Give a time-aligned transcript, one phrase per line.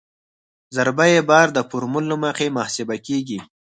[0.75, 3.39] ضربه یي بار د فورمول له مخې محاسبه کیږي